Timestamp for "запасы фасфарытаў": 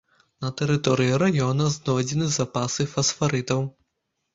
2.41-3.61